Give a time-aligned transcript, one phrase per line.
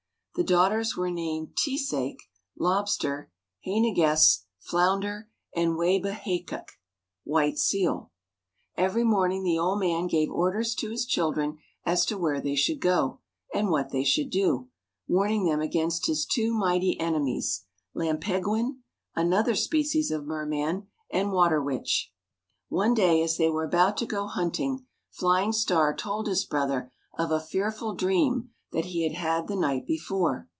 [0.33, 2.15] The daughters were named "T'sāk,"
[2.57, 3.29] Lobster,
[3.67, 6.69] "Hānāguess," Flounder, and "Wābè hākeq',"
[7.25, 8.13] White Seal.
[8.77, 12.79] Every morning the old man gave orders to his children as to where they should
[12.79, 13.19] go,
[13.53, 14.69] and what they should do,
[15.05, 18.83] warning them against his two mighty enemies, "Lampeguen,"
[19.13, 22.09] another species of Merman, and Water Witch.
[22.69, 26.89] One day as they were about to go hunting, Flying Star told his brother
[27.19, 30.47] of a fearful dream that he had had the night before.